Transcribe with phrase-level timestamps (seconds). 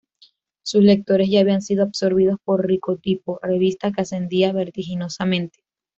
[0.63, 5.63] Sus lectores ya habían sido absorbidos por "Rico Tipo", revista que ascendía vertiginosamente.